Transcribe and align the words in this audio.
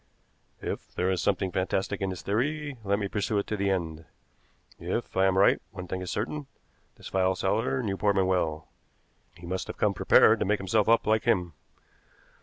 If 0.63 0.95
there 0.95 1.11
is 1.11 1.21
something 1.21 1.51
fantastic 1.51 2.01
in 2.01 2.09
this 2.09 2.23
theory, 2.23 2.75
let 2.83 2.97
me 2.97 3.07
pursue 3.07 3.37
it 3.37 3.45
to 3.45 3.55
the 3.55 3.69
end. 3.69 4.05
If 4.79 5.15
I 5.15 5.27
am 5.27 5.37
right, 5.37 5.61
one 5.73 5.87
thing 5.87 6.01
is 6.01 6.09
certain: 6.09 6.47
this 6.95 7.07
file 7.09 7.35
seller 7.35 7.83
knew 7.83 7.97
Portman 7.97 8.25
well. 8.25 8.67
He 9.37 9.45
must 9.45 9.67
have 9.67 9.77
come 9.77 9.93
prepared 9.93 10.39
to 10.39 10.45
make 10.45 10.57
himself 10.57 10.89
up 10.89 11.05
like 11.05 11.25
him. 11.25 11.53